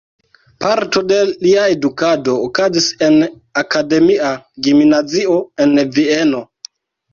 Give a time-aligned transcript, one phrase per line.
[0.63, 1.17] Parto de
[1.47, 3.19] lia edukado okazis en
[3.63, 4.33] Akademia
[4.69, 6.45] Gimnazio en Vieno.